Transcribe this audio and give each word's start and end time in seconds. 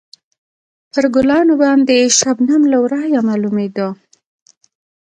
پر 0.91 1.03
ګلانو 1.15 1.53
باندې 1.63 1.97
شبنم 2.19 2.61
له 2.71 2.77
ورایه 2.83 3.21
معلومېده. 3.29 3.87